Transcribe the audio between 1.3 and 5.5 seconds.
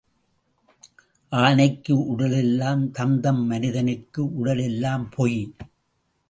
ஆனைக்கு உடல் எல்லாம் தந்தம் மனிதனுக்கு உடல் எல்லாம் பொய்.